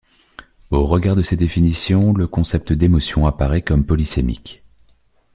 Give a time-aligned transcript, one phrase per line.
[0.71, 4.63] Au regard de ces définitions, le concept d’émotion apparaît comme polysémique.